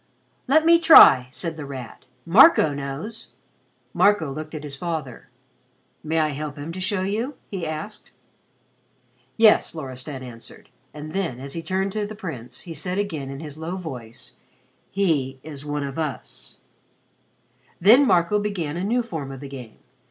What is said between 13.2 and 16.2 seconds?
in his low voice: "he is one of